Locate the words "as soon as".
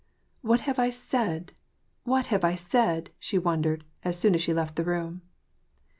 4.03-4.41